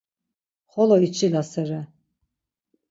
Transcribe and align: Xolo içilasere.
Xolo 0.71 0.97
içilasere. 1.07 1.81